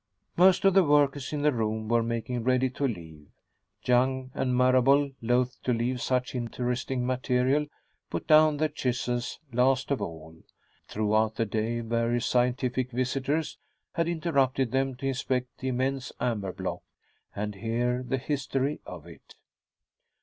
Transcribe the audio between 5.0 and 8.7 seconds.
loath to leave such interesting material, put down their